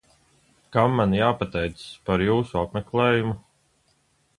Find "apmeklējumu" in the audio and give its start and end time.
2.67-3.41